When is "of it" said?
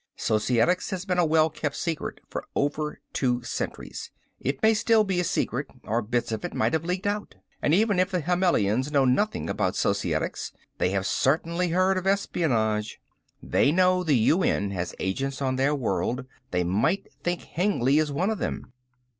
6.31-6.55